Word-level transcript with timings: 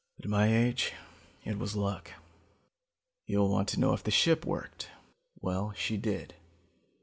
At 0.17 0.25
my 0.27 0.51
age 0.51 0.93
it 1.45 1.59
was 1.59 1.75
luck. 1.75 2.13
"You'll 3.27 3.51
want 3.51 3.67
to 3.69 3.79
know 3.79 3.93
if 3.93 4.03
the 4.03 4.09
ship 4.09 4.47
worked. 4.47 4.89
Well, 5.43 5.73
she 5.73 5.95
did. 5.95 6.33